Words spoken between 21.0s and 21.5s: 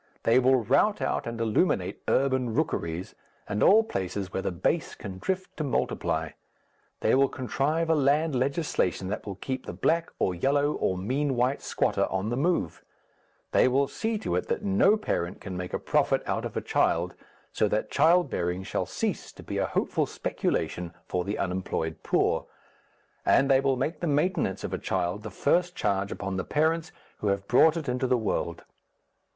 for the